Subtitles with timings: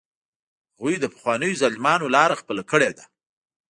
[0.75, 3.03] هغوی د پخوانیو ظالمانو لاره خپله کړې ده.